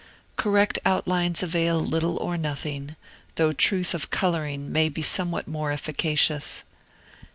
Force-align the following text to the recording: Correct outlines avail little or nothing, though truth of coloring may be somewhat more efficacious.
Correct 0.35 0.79
outlines 0.83 1.43
avail 1.43 1.79
little 1.79 2.17
or 2.17 2.35
nothing, 2.35 2.95
though 3.35 3.51
truth 3.51 3.93
of 3.93 4.09
coloring 4.09 4.71
may 4.71 4.89
be 4.89 5.03
somewhat 5.03 5.47
more 5.47 5.71
efficacious. 5.71 6.63